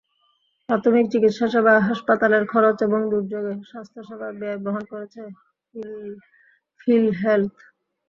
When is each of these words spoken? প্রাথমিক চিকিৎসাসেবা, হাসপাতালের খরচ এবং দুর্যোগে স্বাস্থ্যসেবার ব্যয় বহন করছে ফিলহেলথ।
প্রাথমিক 0.69 1.05
চিকিৎসাসেবা, 1.13 1.73
হাসপাতালের 1.87 2.43
খরচ 2.47 2.77
এবং 2.87 2.99
দুর্যোগে 3.11 3.53
স্বাস্থ্যসেবার 3.69 4.31
ব্যয় 4.39 4.59
বহন 4.65 4.83
করছে 4.91 5.21
ফিলহেলথ। 6.81 7.55